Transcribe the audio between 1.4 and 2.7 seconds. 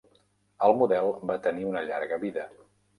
tenir una llarga vida.